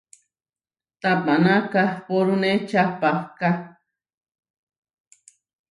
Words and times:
Tapaná 1.01 1.55
kahpórune 1.73 2.51
čapahká. 2.69 3.49